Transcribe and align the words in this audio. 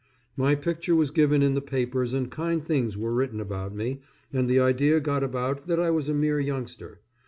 My 0.35 0.55
picture 0.55 0.95
was 0.95 1.11
given 1.11 1.43
in 1.43 1.53
the 1.53 1.61
papers 1.61 2.11
and 2.11 2.31
kind 2.31 2.65
things 2.65 2.97
were 2.97 3.13
written 3.13 3.39
about 3.39 3.75
me, 3.75 4.01
and 4.33 4.49
the 4.49 4.59
idea 4.59 4.99
got 4.99 5.21
about 5.23 5.67
that 5.67 5.79
I 5.79 5.91
was 5.91 6.09
a 6.09 6.15
mere 6.15 6.39
youngster. 6.39 7.01